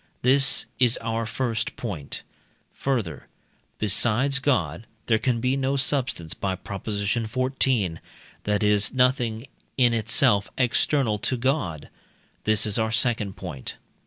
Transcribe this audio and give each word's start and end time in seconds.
This 0.23 0.65
is 0.79 0.97
our 0.97 1.27
first 1.27 1.75
point. 1.75 2.23
Further, 2.73 3.27
besides 3.77 4.39
God 4.39 4.87
there 5.05 5.19
can 5.19 5.39
be 5.39 5.55
no 5.55 5.75
substance 5.75 6.33
(by 6.33 6.55
Prop. 6.55 6.85
xiv.), 6.85 7.99
that 8.45 8.63
is 8.63 8.93
nothing 8.95 9.45
in 9.77 9.93
itself 9.93 10.49
external 10.57 11.19
to 11.19 11.37
God. 11.37 11.87
This 12.45 12.65
is 12.65 12.79
our 12.79 12.91
second 12.91 13.33
point. 13.33 13.75